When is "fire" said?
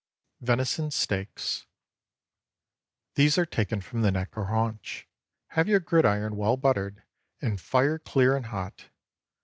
7.61-7.99